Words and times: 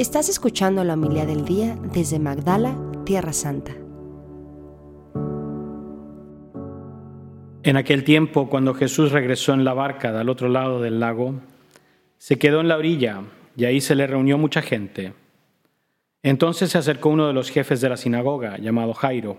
Estás 0.00 0.30
escuchando 0.30 0.82
la 0.82 0.94
humildad 0.94 1.26
del 1.26 1.44
día 1.44 1.76
desde 1.92 2.18
Magdala, 2.18 2.74
Tierra 3.04 3.34
Santa. 3.34 3.72
En 7.62 7.76
aquel 7.76 8.02
tiempo, 8.02 8.48
cuando 8.48 8.72
Jesús 8.72 9.12
regresó 9.12 9.52
en 9.52 9.62
la 9.62 9.74
barca 9.74 10.10
del 10.10 10.30
otro 10.30 10.48
lado 10.48 10.80
del 10.80 11.00
lago, 11.00 11.34
se 12.16 12.38
quedó 12.38 12.62
en 12.62 12.68
la 12.68 12.78
orilla 12.78 13.24
y 13.58 13.66
ahí 13.66 13.82
se 13.82 13.94
le 13.94 14.06
reunió 14.06 14.38
mucha 14.38 14.62
gente. 14.62 15.12
Entonces 16.22 16.70
se 16.70 16.78
acercó 16.78 17.10
uno 17.10 17.26
de 17.26 17.34
los 17.34 17.50
jefes 17.50 17.82
de 17.82 17.90
la 17.90 17.98
sinagoga, 17.98 18.56
llamado 18.56 18.94
Jairo. 18.94 19.36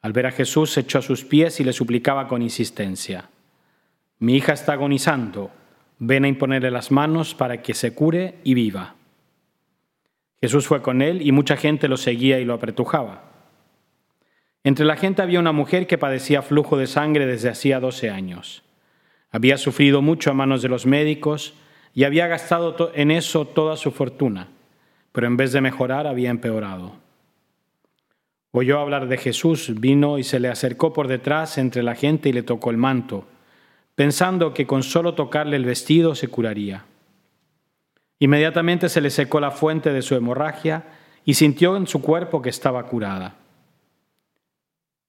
Al 0.00 0.14
ver 0.14 0.28
a 0.28 0.32
Jesús, 0.32 0.70
se 0.70 0.80
echó 0.80 1.00
a 1.00 1.02
sus 1.02 1.26
pies 1.26 1.60
y 1.60 1.64
le 1.64 1.74
suplicaba 1.74 2.26
con 2.26 2.40
insistencia, 2.40 3.28
Mi 4.18 4.34
hija 4.34 4.54
está 4.54 4.72
agonizando, 4.72 5.50
ven 5.98 6.24
a 6.24 6.28
imponerle 6.28 6.70
las 6.70 6.90
manos 6.90 7.34
para 7.34 7.60
que 7.60 7.74
se 7.74 7.92
cure 7.92 8.36
y 8.44 8.54
viva. 8.54 8.94
Jesús 10.42 10.66
fue 10.66 10.82
con 10.82 11.02
él 11.02 11.22
y 11.22 11.30
mucha 11.30 11.56
gente 11.56 11.86
lo 11.86 11.96
seguía 11.96 12.40
y 12.40 12.44
lo 12.44 12.54
apretujaba. 12.54 13.22
Entre 14.64 14.84
la 14.84 14.96
gente 14.96 15.22
había 15.22 15.38
una 15.38 15.52
mujer 15.52 15.86
que 15.86 15.98
padecía 15.98 16.42
flujo 16.42 16.76
de 16.76 16.88
sangre 16.88 17.26
desde 17.26 17.48
hacía 17.48 17.78
doce 17.78 18.10
años. 18.10 18.64
Había 19.30 19.56
sufrido 19.56 20.02
mucho 20.02 20.30
a 20.30 20.34
manos 20.34 20.60
de 20.60 20.68
los 20.68 20.84
médicos 20.84 21.54
y 21.94 22.02
había 22.02 22.26
gastado 22.26 22.90
en 22.92 23.12
eso 23.12 23.46
toda 23.46 23.76
su 23.76 23.92
fortuna, 23.92 24.48
pero 25.12 25.28
en 25.28 25.36
vez 25.36 25.52
de 25.52 25.60
mejorar 25.60 26.08
había 26.08 26.30
empeorado. 26.30 26.96
Oyó 28.50 28.80
hablar 28.80 29.06
de 29.06 29.18
Jesús, 29.18 29.72
vino 29.78 30.18
y 30.18 30.24
se 30.24 30.40
le 30.40 30.48
acercó 30.48 30.92
por 30.92 31.06
detrás 31.06 31.56
entre 31.56 31.84
la 31.84 31.94
gente 31.94 32.28
y 32.28 32.32
le 32.32 32.42
tocó 32.42 32.70
el 32.70 32.78
manto, 32.78 33.26
pensando 33.94 34.52
que 34.52 34.66
con 34.66 34.82
solo 34.82 35.14
tocarle 35.14 35.54
el 35.54 35.64
vestido 35.64 36.16
se 36.16 36.26
curaría. 36.26 36.84
Inmediatamente 38.22 38.88
se 38.88 39.00
le 39.00 39.10
secó 39.10 39.40
la 39.40 39.50
fuente 39.50 39.92
de 39.92 40.00
su 40.00 40.14
hemorragia 40.14 40.84
y 41.24 41.34
sintió 41.34 41.76
en 41.76 41.88
su 41.88 42.00
cuerpo 42.00 42.40
que 42.40 42.50
estaba 42.50 42.86
curada. 42.86 43.34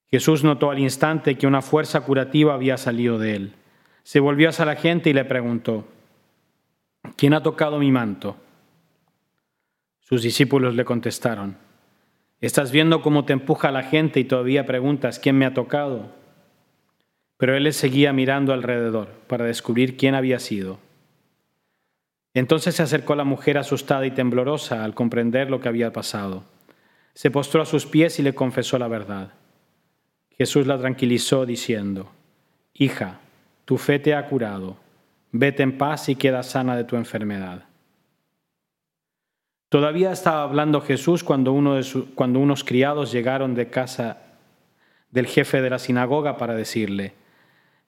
Jesús 0.09 0.44
notó 0.44 0.72
al 0.72 0.80
instante 0.80 1.38
que 1.38 1.45
una 1.45 1.61
fuerza 1.61 2.02
curativa 2.02 2.55
había 2.55 2.75
salido 2.75 3.20
de 3.20 3.36
él. 3.36 3.53
Se 4.02 4.20
volvió 4.20 4.50
hacia 4.50 4.66
la 4.66 4.78
gente 4.78 5.11
y 5.11 5.14
le 5.14 5.25
preguntó, 5.25 5.86
¿quién 7.16 7.36
ha 7.36 7.44
tocado 7.44 7.78
mi 7.78 7.92
manto? 7.92 8.36
Sus 10.00 10.23
discípulos 10.23 10.73
le 10.73 10.83
contestaron, 10.83 11.55
¿estás 12.42 12.72
viendo 12.72 13.03
cómo 13.03 13.25
te 13.25 13.33
empuja 13.33 13.70
la 13.72 13.83
gente 13.83 14.22
y 14.22 14.23
todavía 14.23 14.66
preguntas 14.66 15.20
quién 15.20 15.38
me 15.38 15.45
ha 15.45 15.53
tocado? 15.53 16.09
Pero 17.38 17.55
él 17.55 17.66
le 17.66 17.73
seguía 17.73 18.11
mirando 18.11 18.53
alrededor 18.53 19.09
para 19.27 19.45
descubrir 19.45 19.98
quién 19.98 20.16
había 20.16 20.39
sido. 20.39 20.80
Entonces 22.34 22.76
se 22.76 22.84
acercó 22.84 23.16
la 23.16 23.23
mujer 23.23 23.58
asustada 23.58 24.06
y 24.06 24.12
temblorosa 24.12 24.84
al 24.84 24.95
comprender 24.95 25.50
lo 25.52 25.59
que 25.59 25.70
había 25.70 25.94
pasado. 25.94 26.44
Se 27.14 27.30
postró 27.30 27.62
a 27.62 27.66
sus 27.66 27.86
pies 27.86 28.17
y 28.20 28.23
le 28.23 28.34
confesó 28.34 28.80
la 28.80 28.88
verdad. 28.88 29.34
Jesús 30.31 30.66
la 30.66 30.80
tranquilizó 30.80 31.45
diciendo, 31.45 32.11
Hija, 32.73 33.20
tu 33.66 33.78
fe 33.78 34.00
te 34.00 34.16
ha 34.16 34.28
curado, 34.28 34.78
vete 35.31 35.61
en 35.61 35.78
paz 35.78 36.09
y 36.09 36.16
queda 36.16 36.42
sana 36.42 36.76
de 36.76 36.86
tu 36.86 36.95
enfermedad. 36.95 37.66
Todavía 39.70 40.11
estaba 40.11 40.44
hablando 40.44 40.81
Jesús 40.81 41.23
cuando, 41.23 41.52
uno 41.52 41.76
de 41.76 41.84
cuando 42.16 42.39
unos 42.39 42.64
criados 42.64 43.11
llegaron 43.11 43.54
de 43.54 43.70
casa 43.70 44.17
del 45.11 45.28
jefe 45.28 45.61
de 45.61 45.70
la 45.70 45.80
sinagoga 45.80 46.38
para 46.38 46.56
decirle, 46.56 47.14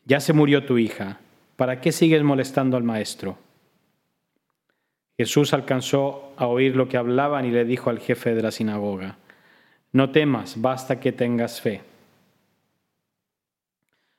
Ya 0.05 0.19
se 0.19 0.33
murió 0.33 0.66
tu 0.66 0.77
hija, 0.77 1.19
¿para 1.55 1.81
qué 1.81 1.91
sigues 1.91 2.23
molestando 2.23 2.77
al 2.77 2.83
maestro? 2.83 3.38
Jesús 5.17 5.53
alcanzó 5.53 6.33
a 6.35 6.47
oír 6.47 6.75
lo 6.75 6.89
que 6.89 6.97
hablaban 6.97 7.45
y 7.45 7.52
le 7.52 7.63
dijo 7.63 7.89
al 7.89 7.99
jefe 7.99 8.35
de 8.35 8.41
la 8.41 8.52
sinagoga, 8.52 9.17
No 9.94 10.09
temas, 10.09 10.61
basta 10.61 10.99
que 10.99 11.13
tengas 11.13 11.61
fe. 11.61 11.81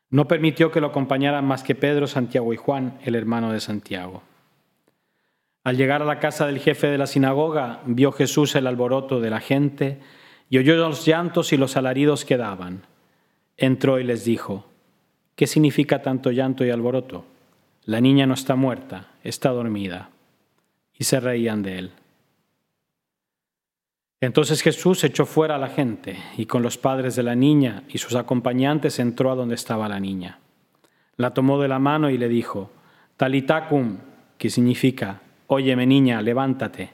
No 0.08 0.26
permitió 0.26 0.70
que 0.70 0.80
lo 0.80 0.86
acompañaran 0.86 1.44
más 1.44 1.62
que 1.62 1.74
Pedro, 1.74 2.06
Santiago 2.06 2.54
y 2.54 2.56
Juan, 2.56 2.98
el 3.04 3.14
hermano 3.14 3.52
de 3.52 3.60
Santiago. 3.60 4.22
Al 5.64 5.76
llegar 5.76 6.00
a 6.00 6.06
la 6.06 6.20
casa 6.20 6.46
del 6.46 6.60
jefe 6.60 6.86
de 6.86 6.96
la 6.96 7.08
sinagoga, 7.08 7.82
vio 7.84 8.12
Jesús 8.12 8.54
el 8.54 8.66
alboroto 8.66 9.20
de 9.20 9.30
la 9.30 9.40
gente 9.40 10.00
y 10.48 10.58
oyó 10.58 10.76
los 10.76 11.04
llantos 11.04 11.52
y 11.52 11.56
los 11.56 11.76
alaridos 11.76 12.24
que 12.24 12.36
daban. 12.36 12.86
Entró 13.56 13.98
y 13.98 14.04
les 14.04 14.24
dijo, 14.24 14.64
¿qué 15.34 15.46
significa 15.46 16.02
tanto 16.02 16.30
llanto 16.30 16.64
y 16.64 16.70
alboroto? 16.70 17.26
La 17.84 18.00
niña 18.00 18.26
no 18.26 18.34
está 18.34 18.54
muerta, 18.54 19.08
está 19.24 19.50
dormida 19.50 20.10
y 20.98 21.04
se 21.04 21.20
reían 21.20 21.62
de 21.62 21.78
él. 21.78 21.92
Entonces 24.20 24.62
Jesús 24.62 25.04
echó 25.04 25.26
fuera 25.26 25.56
a 25.56 25.58
la 25.58 25.68
gente 25.68 26.16
y 26.36 26.46
con 26.46 26.62
los 26.62 26.78
padres 26.78 27.16
de 27.16 27.22
la 27.22 27.34
niña 27.34 27.84
y 27.88 27.98
sus 27.98 28.14
acompañantes 28.14 28.98
entró 28.98 29.30
a 29.30 29.34
donde 29.34 29.54
estaba 29.54 29.88
la 29.88 30.00
niña. 30.00 30.40
La 31.16 31.34
tomó 31.34 31.60
de 31.60 31.68
la 31.68 31.78
mano 31.78 32.10
y 32.10 32.18
le 32.18 32.28
dijo, 32.28 32.70
Talitacum, 33.16 33.98
que 34.38 34.50
significa, 34.50 35.20
Óyeme 35.48 35.86
niña, 35.86 36.22
levántate. 36.22 36.90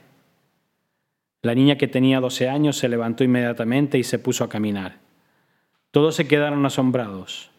La 1.41 1.55
niña 1.55 1.79
que 1.79 1.89
tenía 1.89 2.21
doce 2.21 2.49
años 2.49 2.77
se 2.77 2.89
levantó 2.89 3.25
inmediatamente 3.25 3.99
y 3.99 4.05
se 4.05 4.19
puso 4.19 4.45
a 4.45 4.49
caminar. 4.49 4.99
Todos 5.91 6.17
se 6.17 6.29
quedaron 6.29 6.65
asombrados. 6.67 7.51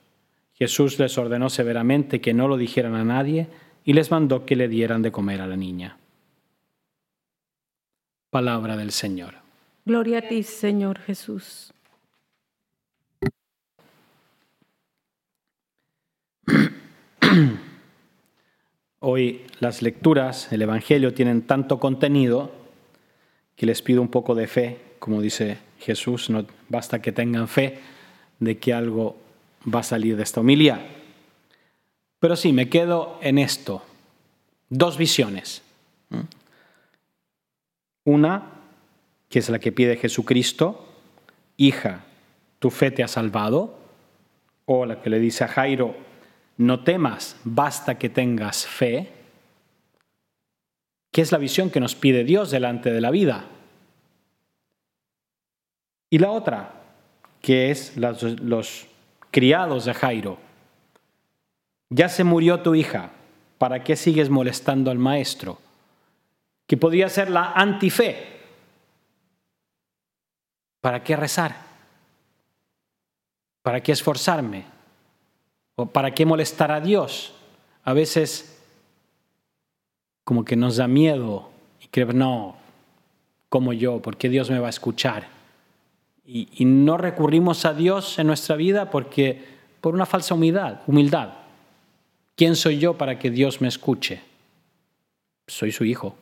Jesús 0.53 0.99
les 0.99 1.17
ordenó 1.17 1.49
severamente 1.49 2.21
que 2.21 2.33
no 2.33 2.47
lo 2.47 2.57
dijeran 2.57 2.95
a 2.95 3.03
nadie 3.03 3.47
y 3.83 3.93
les 3.93 4.11
mandó 4.11 4.45
que 4.45 4.55
le 4.55 4.67
dieran 4.67 5.01
de 5.01 5.11
comer 5.11 5.41
a 5.41 5.47
la 5.47 5.57
niña. 5.57 5.97
Palabra 8.33 8.75
del 8.75 8.91
Señor. 8.91 9.35
Gloria 9.85 10.17
a 10.17 10.21
ti, 10.23 10.41
Señor 10.41 10.97
Jesús. 10.97 11.71
Hoy 18.99 19.45
las 19.59 19.83
lecturas, 19.83 20.51
el 20.51 20.63
Evangelio, 20.63 21.13
tienen 21.13 21.43
tanto 21.43 21.79
contenido 21.79 22.51
que 23.55 23.67
les 23.67 23.83
pido 23.83 24.01
un 24.01 24.07
poco 24.07 24.33
de 24.33 24.47
fe, 24.47 24.79
como 24.97 25.21
dice 25.21 25.59
Jesús, 25.77 26.31
no 26.31 26.47
basta 26.69 27.03
que 27.03 27.11
tengan 27.11 27.47
fe 27.47 27.77
de 28.39 28.57
que 28.57 28.73
algo 28.73 29.15
va 29.71 29.81
a 29.81 29.83
salir 29.83 30.17
de 30.17 30.23
esta 30.23 30.39
homilía. 30.39 30.83
Pero 32.17 32.35
sí, 32.35 32.51
me 32.51 32.67
quedo 32.67 33.19
en 33.21 33.37
esto. 33.37 33.83
Dos 34.69 34.97
visiones. 34.97 35.61
Una, 38.05 38.51
que 39.29 39.39
es 39.39 39.49
la 39.49 39.59
que 39.59 39.71
pide 39.71 39.97
Jesucristo, 39.97 40.87
hija, 41.57 42.03
tu 42.59 42.69
fe 42.69 42.91
te 42.91 43.03
ha 43.03 43.07
salvado. 43.07 43.79
O 44.65 44.85
la 44.85 45.01
que 45.01 45.09
le 45.09 45.19
dice 45.19 45.43
a 45.43 45.49
Jairo, 45.49 45.95
no 46.57 46.83
temas, 46.83 47.35
basta 47.43 47.97
que 47.97 48.09
tengas 48.09 48.65
fe. 48.65 49.11
¿Qué 51.11 51.21
es 51.21 51.31
la 51.31 51.37
visión 51.37 51.69
que 51.69 51.79
nos 51.79 51.95
pide 51.95 52.23
Dios 52.23 52.51
delante 52.51 52.91
de 52.91 53.01
la 53.01 53.11
vida? 53.11 53.45
Y 56.09 56.19
la 56.19 56.31
otra, 56.31 56.81
que 57.41 57.71
es 57.71 57.97
los 57.97 58.87
criados 59.31 59.85
de 59.85 59.93
Jairo. 59.93 60.37
Ya 61.89 62.07
se 62.07 62.23
murió 62.23 62.61
tu 62.61 62.75
hija, 62.75 63.11
¿para 63.57 63.83
qué 63.83 63.95
sigues 63.95 64.29
molestando 64.29 64.91
al 64.91 64.99
maestro? 64.99 65.59
Que 66.67 66.77
podría 66.77 67.09
ser 67.09 67.29
la 67.29 67.51
antife. 67.51 68.31
¿Para 70.81 71.03
qué 71.03 71.15
rezar? 71.15 71.55
¿Para 73.61 73.81
qué 73.81 73.91
esforzarme? 73.91 74.65
¿O 75.75 75.85
para 75.85 76.11
qué 76.11 76.25
molestar 76.25 76.71
a 76.71 76.81
Dios? 76.81 77.33
A 77.83 77.93
veces 77.93 78.61
como 80.23 80.45
que 80.45 80.55
nos 80.55 80.77
da 80.77 80.87
miedo 80.87 81.49
y 81.81 81.87
creer, 81.87 82.15
no, 82.15 82.55
como 83.49 83.73
yo, 83.73 84.01
¿por 84.01 84.17
qué 84.17 84.29
Dios 84.29 84.49
me 84.49 84.59
va 84.59 84.67
a 84.67 84.71
escuchar? 84.71 85.27
Y, 86.25 86.47
y, 86.55 86.65
no 86.65 86.97
recurrimos 86.97 87.65
a 87.65 87.73
Dios 87.73 88.17
en 88.17 88.27
nuestra 88.27 88.55
vida 88.55 88.89
porque 88.89 89.43
por 89.81 89.93
una 89.93 90.05
falsa 90.05 90.33
humildad, 90.33 90.79
humildad. 90.87 91.33
¿Quién 92.35 92.55
soy 92.55 92.79
yo 92.79 92.97
para 92.97 93.19
que 93.19 93.29
Dios 93.29 93.59
me 93.59 93.67
escuche? 93.67 94.21
Soy 95.47 95.73
su 95.73 95.83
hijo 95.83 96.15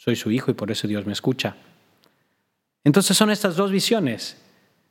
soy 0.00 0.16
su 0.16 0.30
hijo 0.30 0.50
y 0.50 0.54
por 0.54 0.70
eso 0.70 0.88
Dios 0.88 1.04
me 1.04 1.12
escucha. 1.12 1.56
Entonces 2.84 3.14
son 3.14 3.30
estas 3.30 3.54
dos 3.54 3.70
visiones. 3.70 4.40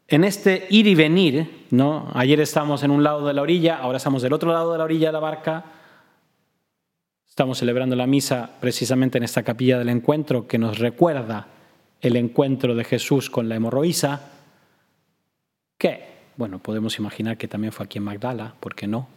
En 0.07 0.23
este 0.23 0.67
ir 0.69 0.85
y 0.85 0.93
venir, 0.93 1.65
¿no? 1.71 2.11
Ayer 2.13 2.39
estamos 2.39 2.83
en 2.83 2.91
un 2.91 3.01
lado 3.01 3.25
de 3.25 3.33
la 3.33 3.41
orilla, 3.41 3.77
ahora 3.77 3.97
estamos 3.97 4.21
del 4.21 4.33
otro 4.33 4.53
lado 4.53 4.71
de 4.71 4.77
la 4.77 4.83
orilla 4.83 5.07
de 5.07 5.13
la 5.13 5.19
barca. 5.19 5.65
Estamos 7.27 7.57
celebrando 7.57 7.95
la 7.95 8.05
misa 8.05 8.51
precisamente 8.61 9.17
en 9.17 9.23
esta 9.23 9.41
capilla 9.41 9.79
del 9.79 9.89
encuentro 9.89 10.47
que 10.47 10.59
nos 10.59 10.77
recuerda 10.77 11.47
el 12.01 12.15
encuentro 12.15 12.75
de 12.75 12.83
Jesús 12.83 13.31
con 13.31 13.49
la 13.49 13.55
hemorroísa, 13.55 14.29
que, 15.79 16.05
bueno, 16.37 16.59
podemos 16.59 16.99
imaginar 16.99 17.35
que 17.35 17.47
también 17.47 17.73
fue 17.73 17.87
aquí 17.87 17.97
en 17.97 18.03
Magdala, 18.03 18.53
¿por 18.59 18.75
qué 18.75 18.85
no? 18.85 19.07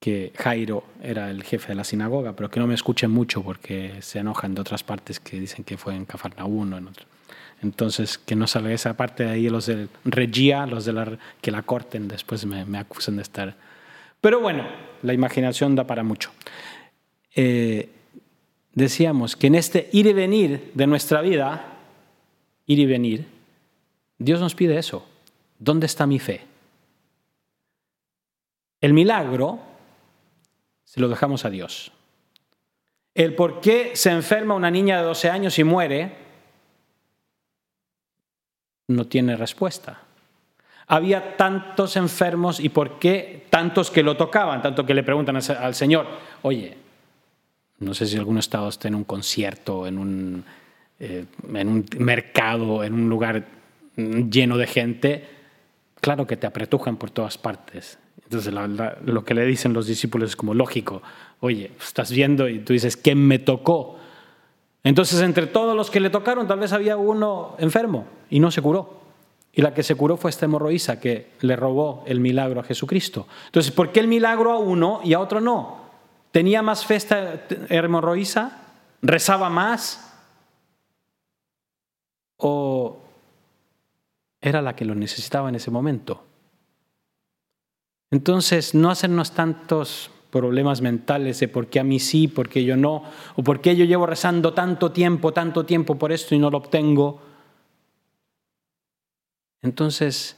Que 0.00 0.32
Jairo 0.36 0.84
era 1.02 1.30
el 1.30 1.42
jefe 1.42 1.68
de 1.68 1.74
la 1.74 1.84
sinagoga, 1.84 2.34
pero 2.34 2.50
que 2.50 2.60
no 2.60 2.66
me 2.66 2.74
escuchen 2.74 3.10
mucho 3.10 3.42
porque 3.42 4.02
se 4.02 4.18
enojan 4.18 4.54
de 4.54 4.60
otras 4.60 4.82
partes 4.82 5.18
que 5.20 5.40
dicen 5.40 5.64
que 5.64 5.78
fue 5.78 5.94
en 5.94 6.04
Cafarnaúm 6.04 6.72
o 6.72 6.76
en 6.76 6.88
otro. 6.88 7.06
Entonces, 7.62 8.18
que 8.18 8.36
no 8.36 8.46
salga 8.46 8.72
esa 8.72 8.96
parte 8.96 9.24
de 9.24 9.30
ahí, 9.30 9.48
los 9.48 9.66
del 9.66 9.88
Regia, 10.04 10.66
los 10.66 10.84
de 10.84 10.92
la, 10.92 11.18
que 11.40 11.50
la 11.50 11.62
corten, 11.62 12.08
después 12.08 12.44
me, 12.44 12.64
me 12.66 12.78
acusan 12.78 13.16
de 13.16 13.22
estar. 13.22 13.56
Pero 14.20 14.40
bueno, 14.40 14.66
la 15.02 15.14
imaginación 15.14 15.74
da 15.74 15.86
para 15.86 16.02
mucho. 16.02 16.30
Eh, 17.34 17.88
decíamos 18.74 19.36
que 19.36 19.46
en 19.46 19.54
este 19.54 19.88
ir 19.92 20.06
y 20.06 20.12
venir 20.12 20.70
de 20.74 20.86
nuestra 20.86 21.20
vida, 21.20 21.78
ir 22.66 22.78
y 22.78 22.86
venir, 22.86 23.26
Dios 24.18 24.40
nos 24.40 24.54
pide 24.54 24.78
eso. 24.78 25.06
¿Dónde 25.58 25.86
está 25.86 26.06
mi 26.06 26.18
fe? 26.18 26.42
El 28.80 28.92
milagro 28.92 29.60
se 30.94 31.00
lo 31.00 31.08
dejamos 31.08 31.44
a 31.44 31.50
Dios. 31.50 31.90
El 33.16 33.34
por 33.34 33.60
qué 33.60 33.96
se 33.96 34.10
enferma 34.10 34.54
una 34.54 34.70
niña 34.70 34.98
de 34.98 35.02
12 35.02 35.28
años 35.28 35.58
y 35.58 35.64
muere 35.64 36.12
no 38.86 39.04
tiene 39.08 39.34
respuesta. 39.34 40.02
Había 40.86 41.36
tantos 41.36 41.96
enfermos 41.96 42.60
y 42.60 42.68
por 42.68 43.00
qué 43.00 43.44
tantos 43.50 43.90
que 43.90 44.04
lo 44.04 44.16
tocaban, 44.16 44.62
tanto 44.62 44.86
que 44.86 44.94
le 44.94 45.02
preguntan 45.02 45.34
al 45.36 45.74
Señor, 45.74 46.06
oye, 46.42 46.76
no 47.80 47.92
sé 47.92 48.06
si 48.06 48.16
algún 48.16 48.38
estado 48.38 48.68
está 48.68 48.86
en 48.86 48.94
un 48.94 49.02
concierto, 49.02 49.88
en 49.88 49.98
un, 49.98 50.44
eh, 51.00 51.24
en 51.54 51.68
un 51.68 51.86
mercado, 51.98 52.84
en 52.84 52.94
un 52.94 53.08
lugar 53.08 53.44
lleno 53.96 54.56
de 54.56 54.66
gente, 54.68 55.28
claro 56.00 56.24
que 56.24 56.36
te 56.36 56.46
apretujan 56.46 56.98
por 56.98 57.10
todas 57.10 57.36
partes. 57.36 57.98
Lo 59.04 59.24
que 59.24 59.34
le 59.34 59.44
dicen 59.46 59.72
los 59.72 59.86
discípulos 59.86 60.30
es 60.30 60.36
como 60.36 60.54
lógico, 60.54 61.02
oye, 61.40 61.72
estás 61.80 62.10
viendo 62.10 62.48
y 62.48 62.60
tú 62.60 62.72
dices, 62.72 62.96
¿quién 62.96 63.18
me 63.18 63.38
tocó? 63.38 63.96
Entonces, 64.82 65.20
entre 65.22 65.46
todos 65.46 65.76
los 65.76 65.90
que 65.90 66.00
le 66.00 66.10
tocaron, 66.10 66.46
tal 66.46 66.58
vez 66.58 66.72
había 66.72 66.96
uno 66.96 67.56
enfermo 67.58 68.06
y 68.30 68.40
no 68.40 68.50
se 68.50 68.60
curó. 68.60 69.02
Y 69.52 69.62
la 69.62 69.72
que 69.72 69.82
se 69.82 69.94
curó 69.94 70.16
fue 70.16 70.30
esta 70.30 70.46
hemorroísa 70.46 70.98
que 71.00 71.30
le 71.40 71.56
robó 71.56 72.02
el 72.06 72.20
milagro 72.20 72.60
a 72.60 72.64
Jesucristo. 72.64 73.28
Entonces, 73.46 73.72
¿por 73.72 73.92
qué 73.92 74.00
el 74.00 74.08
milagro 74.08 74.52
a 74.52 74.58
uno 74.58 75.00
y 75.04 75.14
a 75.14 75.20
otro 75.20 75.40
no? 75.40 75.84
¿Tenía 76.32 76.60
más 76.62 76.84
fe 76.84 76.96
esta? 76.96 77.46
¿Rezaba 79.00 79.50
más? 79.50 80.12
¿O 82.38 82.98
era 84.40 84.60
la 84.60 84.74
que 84.74 84.84
lo 84.84 84.94
necesitaba 84.94 85.48
en 85.48 85.54
ese 85.54 85.70
momento? 85.70 86.24
Entonces, 88.14 88.76
no 88.76 88.92
hacernos 88.92 89.32
tantos 89.32 90.08
problemas 90.30 90.80
mentales 90.80 91.40
de 91.40 91.48
por 91.48 91.66
qué 91.66 91.80
a 91.80 91.82
mí 91.84 91.98
sí, 91.98 92.28
por 92.28 92.48
qué 92.48 92.64
yo 92.64 92.76
no, 92.76 93.02
o 93.34 93.42
por 93.42 93.60
qué 93.60 93.74
yo 93.74 93.84
llevo 93.84 94.06
rezando 94.06 94.54
tanto 94.54 94.92
tiempo, 94.92 95.32
tanto 95.32 95.66
tiempo 95.66 95.98
por 95.98 96.12
esto 96.12 96.32
y 96.32 96.38
no 96.38 96.48
lo 96.48 96.58
obtengo. 96.58 97.20
Entonces, 99.62 100.36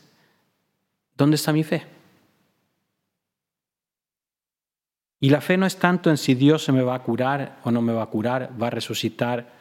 ¿dónde 1.18 1.36
está 1.36 1.52
mi 1.52 1.64
fe? 1.64 1.84
Y 5.20 5.28
la 5.28 5.42
fe 5.42 5.58
no 5.58 5.66
es 5.66 5.76
tanto 5.76 6.08
en 6.08 6.16
si 6.16 6.34
Dios 6.34 6.64
se 6.64 6.72
me 6.72 6.80
va 6.80 6.94
a 6.94 7.02
curar 7.02 7.60
o 7.62 7.70
no 7.70 7.82
me 7.82 7.92
va 7.92 8.04
a 8.04 8.06
curar, 8.06 8.54
va 8.58 8.68
a 8.68 8.70
resucitar 8.70 9.52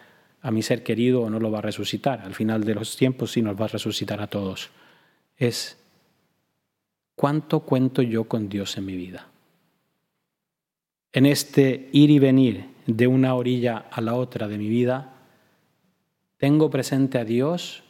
a 0.41 0.51
mi 0.51 0.61
ser 0.61 0.83
querido 0.83 1.23
o 1.23 1.29
no 1.29 1.41
lo 1.41 1.51
va 1.51 1.57
a 1.57 1.63
resucitar. 1.63 2.21
Al 2.21 2.33
final 2.33 2.63
de 2.63 2.75
los 2.75 2.95
tiempos 2.95 3.33
sí 3.33 3.41
nos 3.41 3.59
va 3.59 3.65
a 3.65 3.67
resucitar 3.67 4.21
a 4.21 4.27
todos. 4.27 4.69
Es 5.35 5.84
cuánto 7.15 7.61
cuento 7.61 8.01
yo 8.01 8.25
con 8.25 8.49
Dios 8.49 8.77
en 8.77 8.85
mi 8.85 8.95
vida 8.95 9.27
en 11.15 11.25
este 11.25 11.87
ir 11.93 12.11
y 12.11 12.19
venir 12.19 12.65
de 12.87 13.07
una 13.07 13.35
orilla 13.35 13.85
a 13.89 14.01
la 14.01 14.15
otra 14.15 14.49
de 14.49 14.57
mi 14.57 14.67
vida, 14.67 15.13
¿tengo 16.35 16.69
presente 16.69 17.17
a 17.17 17.23
Dios 17.23 17.83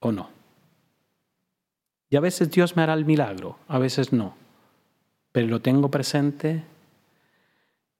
o 0.00 0.12
no? 0.12 0.30
Y 2.08 2.16
a 2.16 2.20
veces 2.20 2.50
Dios 2.50 2.74
me 2.74 2.82
hará 2.82 2.94
el 2.94 3.04
milagro, 3.04 3.58
a 3.68 3.78
veces 3.78 4.14
no, 4.14 4.34
pero 5.30 5.46
lo 5.46 5.60
tengo 5.60 5.90
presente 5.90 6.64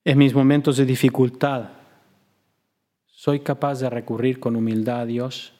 en 0.03 0.17
mis 0.17 0.33
momentos 0.33 0.79
de 0.79 0.87
dificultad. 0.87 1.69
Soy 3.05 3.41
capaz 3.41 3.81
de 3.81 3.91
recurrir 3.91 4.41
con 4.41 4.56
humildad 4.56 5.01
a 5.01 5.06
Dios. 5.06 5.53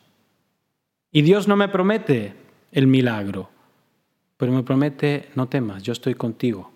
Y 1.13 1.21
Dios 1.21 1.47
no 1.47 1.57
me 1.57 1.69
promete 1.69 2.33
el 2.73 2.87
milagro, 2.87 3.51
pero 4.39 4.53
me 4.53 4.63
promete, 4.63 5.29
no 5.35 5.47
temas, 5.49 5.83
yo 5.83 5.93
estoy 5.93 6.15
contigo 6.15 6.73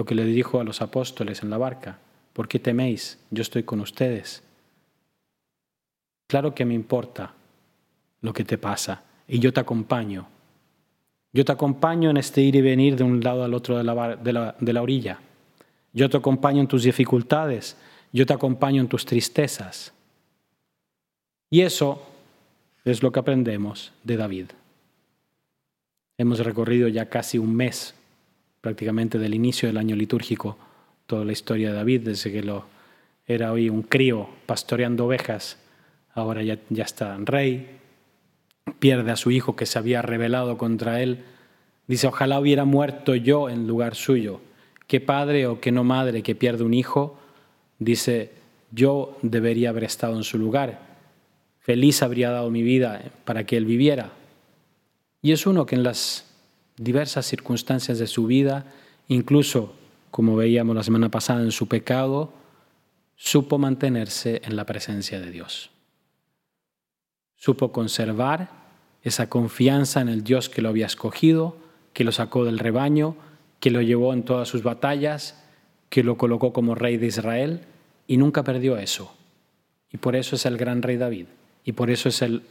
lo 0.00 0.06
que 0.06 0.14
le 0.14 0.24
dijo 0.24 0.58
a 0.58 0.64
los 0.64 0.80
apóstoles 0.80 1.42
en 1.42 1.50
la 1.50 1.58
barca, 1.58 1.98
¿por 2.32 2.48
qué 2.48 2.58
teméis? 2.58 3.18
Yo 3.30 3.42
estoy 3.42 3.64
con 3.64 3.80
ustedes. 3.80 4.42
Claro 6.26 6.54
que 6.54 6.64
me 6.64 6.72
importa 6.72 7.34
lo 8.22 8.32
que 8.32 8.44
te 8.44 8.56
pasa 8.56 9.02
y 9.28 9.38
yo 9.40 9.52
te 9.52 9.60
acompaño. 9.60 10.26
Yo 11.34 11.44
te 11.44 11.52
acompaño 11.52 12.08
en 12.08 12.16
este 12.16 12.40
ir 12.40 12.56
y 12.56 12.62
venir 12.62 12.96
de 12.96 13.04
un 13.04 13.20
lado 13.20 13.44
al 13.44 13.52
otro 13.52 13.76
de 13.76 13.84
la, 13.84 14.16
de 14.16 14.32
la, 14.32 14.56
de 14.58 14.72
la 14.72 14.80
orilla. 14.80 15.18
Yo 15.92 16.08
te 16.08 16.16
acompaño 16.16 16.62
en 16.62 16.68
tus 16.68 16.84
dificultades, 16.84 17.76
yo 18.10 18.24
te 18.24 18.32
acompaño 18.32 18.80
en 18.80 18.88
tus 18.88 19.04
tristezas. 19.04 19.92
Y 21.50 21.60
eso 21.60 22.06
es 22.86 23.02
lo 23.02 23.12
que 23.12 23.20
aprendemos 23.20 23.92
de 24.02 24.16
David. 24.16 24.46
Hemos 26.20 26.40
recorrido 26.40 26.86
ya 26.86 27.06
casi 27.06 27.38
un 27.38 27.56
mes 27.56 27.94
prácticamente 28.60 29.18
del 29.18 29.32
inicio 29.32 29.70
del 29.70 29.78
año 29.78 29.96
litúrgico, 29.96 30.58
toda 31.06 31.24
la 31.24 31.32
historia 31.32 31.70
de 31.70 31.76
David, 31.76 32.02
desde 32.02 32.30
que 32.30 32.42
lo, 32.42 32.66
era 33.26 33.50
hoy 33.52 33.70
un 33.70 33.80
crío 33.80 34.28
pastoreando 34.44 35.06
ovejas, 35.06 35.56
ahora 36.12 36.42
ya, 36.42 36.58
está 36.76 37.16
rey, 37.24 37.78
pierde 38.78 39.10
a 39.12 39.16
su 39.16 39.30
hijo 39.30 39.56
que 39.56 39.64
se 39.64 39.78
había 39.78 40.02
rebelado 40.02 40.58
contra 40.58 41.00
él, 41.00 41.20
dice, 41.86 42.06
ojalá 42.06 42.38
hubiera 42.38 42.66
muerto 42.66 43.14
yo 43.14 43.48
en 43.48 43.66
lugar 43.66 43.94
suyo. 43.94 44.42
¿Qué 44.88 45.00
padre 45.00 45.46
o 45.46 45.58
qué 45.58 45.72
no 45.72 45.84
madre 45.84 46.22
que 46.22 46.34
pierde 46.34 46.64
un 46.64 46.74
hijo? 46.74 47.18
Dice, 47.78 48.30
yo 48.72 49.16
debería 49.22 49.70
haber 49.70 49.84
estado 49.84 50.16
en 50.16 50.24
su 50.24 50.36
lugar. 50.36 50.80
Feliz 51.60 52.02
habría 52.02 52.30
dado 52.30 52.50
mi 52.50 52.62
vida 52.62 53.04
para 53.24 53.44
que 53.44 53.56
él 53.56 53.64
viviera. 53.64 54.19
Y 55.22 55.32
es 55.32 55.46
uno 55.46 55.66
que 55.66 55.74
en 55.74 55.82
las 55.82 56.24
diversas 56.76 57.26
circunstancias 57.26 57.98
de 57.98 58.06
su 58.06 58.26
vida, 58.26 58.66
incluso, 59.08 59.74
como 60.10 60.36
veíamos 60.36 60.74
la 60.74 60.82
semana 60.82 61.10
pasada, 61.10 61.42
en 61.42 61.52
su 61.52 61.68
pecado, 61.68 62.32
supo 63.16 63.58
mantenerse 63.58 64.40
en 64.44 64.56
la 64.56 64.64
presencia 64.64 65.20
de 65.20 65.30
Dios. 65.30 65.70
Supo 67.36 67.72
conservar 67.72 68.50
esa 69.02 69.28
confianza 69.28 70.00
en 70.00 70.08
el 70.08 70.24
Dios 70.24 70.48
que 70.48 70.62
lo 70.62 70.68
había 70.70 70.86
escogido, 70.86 71.56
que 71.92 72.04
lo 72.04 72.12
sacó 72.12 72.44
del 72.44 72.58
rebaño, 72.58 73.16
que 73.60 73.70
lo 73.70 73.82
llevó 73.82 74.12
en 74.14 74.24
todas 74.24 74.48
sus 74.48 74.62
batallas, 74.62 75.42
que 75.90 76.02
lo 76.02 76.16
colocó 76.16 76.52
como 76.52 76.74
rey 76.74 76.96
de 76.96 77.06
Israel 77.06 77.60
y 78.06 78.16
nunca 78.16 78.42
perdió 78.42 78.78
eso. 78.78 79.14
Y 79.92 79.98
por 79.98 80.16
eso 80.16 80.36
es 80.36 80.46
el 80.46 80.56
gran 80.56 80.82
rey 80.82 80.96
David. 80.96 81.26
Y 81.64 81.72
por 81.72 81.90
eso 81.90 82.08
es 82.08 82.22
el 82.22 82.42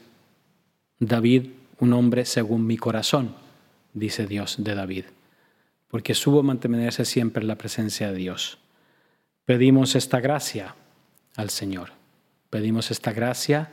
David 1.00 1.48
un 1.80 1.94
hombre 1.94 2.26
según 2.26 2.68
mi 2.68 2.78
corazón 2.78 3.36
dice 3.94 4.28
Dios 4.28 4.58
de 4.60 4.76
David, 4.76 5.06
porque 5.88 6.14
supo 6.14 6.44
mantenerse 6.44 7.06
siempre 7.06 7.42
en 7.42 7.48
la 7.48 7.58
presencia 7.58 8.12
de 8.12 8.18
Dios. 8.18 8.60
Pedimos 9.46 9.96
esta 9.96 10.20
gracia 10.20 10.76
al 11.36 11.50
Señor, 11.50 11.92
pedimos 12.50 12.92
esta 12.92 13.12
gracia 13.14 13.70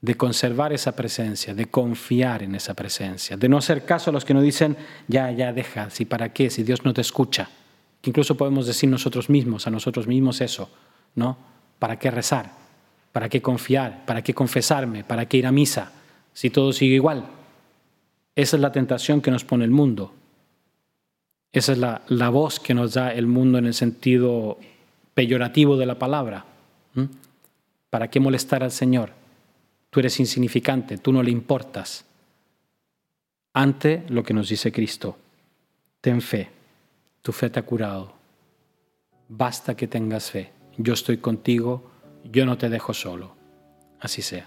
de 0.00 0.16
conservar 0.16 0.72
esa 0.72 0.94
presencia, 0.94 1.54
de 1.54 1.66
confiar 1.66 2.42
en 2.42 2.54
esa 2.54 2.74
presencia, 2.74 3.36
de 3.36 3.48
no 3.48 3.56
hacer 3.56 3.84
caso 3.84 4.10
a 4.10 4.12
los 4.12 4.24
que 4.24 4.34
nos 4.34 4.42
dicen, 4.42 4.76
ya, 5.08 5.30
ya, 5.30 5.52
deja, 5.52 5.90
si 5.90 6.04
para 6.04 6.32
qué, 6.32 6.50
si 6.50 6.64
Dios 6.64 6.84
no 6.84 6.92
te 6.92 7.00
escucha. 7.00 7.48
Que 8.00 8.10
incluso 8.10 8.36
podemos 8.36 8.66
decir 8.66 8.90
nosotros 8.90 9.30
mismos, 9.30 9.68
a 9.68 9.70
nosotros 9.70 10.08
mismos 10.08 10.40
eso, 10.40 10.70
¿no? 11.14 11.38
¿Para 11.78 12.00
qué 12.00 12.10
rezar? 12.10 12.50
¿Para 13.12 13.28
qué 13.28 13.40
confiar? 13.40 14.04
¿Para 14.04 14.22
qué 14.22 14.34
confesarme? 14.34 15.04
¿Para 15.04 15.26
qué 15.26 15.36
ir 15.36 15.46
a 15.46 15.52
misa? 15.52 15.92
Si 16.32 16.50
todo 16.50 16.72
sigue 16.72 16.94
igual. 16.94 17.26
Esa 18.34 18.56
es 18.56 18.62
la 18.62 18.72
tentación 18.72 19.20
que 19.20 19.30
nos 19.30 19.44
pone 19.44 19.64
el 19.64 19.70
mundo. 19.70 20.12
Esa 21.52 21.72
es 21.72 21.78
la, 21.78 22.02
la 22.08 22.30
voz 22.30 22.58
que 22.58 22.74
nos 22.74 22.94
da 22.94 23.12
el 23.12 23.26
mundo 23.26 23.58
en 23.58 23.66
el 23.66 23.74
sentido 23.74 24.58
peyorativo 25.14 25.76
de 25.76 25.86
la 25.86 25.98
palabra. 25.98 26.46
¿Para 27.90 28.08
qué 28.08 28.20
molestar 28.20 28.62
al 28.62 28.70
Señor? 28.70 29.10
Tú 29.90 30.00
eres 30.00 30.18
insignificante, 30.18 30.98
tú 30.98 31.12
no 31.12 31.22
le 31.22 31.30
importas. 31.30 32.06
Ante 33.52 34.04
lo 34.08 34.22
que 34.22 34.32
nos 34.32 34.48
dice 34.48 34.72
Cristo, 34.72 35.18
ten 36.00 36.22
fe, 36.22 36.48
tu 37.20 37.32
fe 37.32 37.50
te 37.50 37.60
ha 37.60 37.66
curado. 37.66 38.14
Basta 39.28 39.76
que 39.76 39.86
tengas 39.86 40.30
fe. 40.30 40.50
Yo 40.78 40.94
estoy 40.94 41.18
contigo, 41.18 41.90
yo 42.24 42.46
no 42.46 42.56
te 42.56 42.70
dejo 42.70 42.94
solo. 42.94 43.36
Así 44.00 44.22
sea. 44.22 44.46